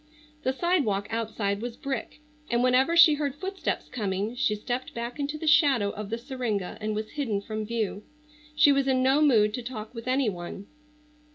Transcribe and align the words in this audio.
The 0.41 0.51
sidewalk 0.51 1.05
outside 1.11 1.61
was 1.61 1.77
brick, 1.77 2.21
and 2.49 2.63
whenever 2.63 2.97
she 2.97 3.13
heard 3.13 3.35
footsteps 3.35 3.87
coming 3.87 4.33
she 4.33 4.55
stepped 4.55 4.95
back 4.95 5.19
into 5.19 5.37
the 5.37 5.45
shadow 5.45 5.91
of 5.91 6.09
the 6.09 6.17
syringa 6.17 6.79
and 6.81 6.95
was 6.95 7.11
hidden 7.11 7.39
from 7.39 7.67
view. 7.67 8.01
She 8.55 8.71
was 8.71 8.87
in 8.87 9.03
no 9.03 9.21
mood 9.21 9.53
to 9.53 9.61
talk 9.61 9.93
with 9.93 10.07
any 10.07 10.27
one. 10.27 10.65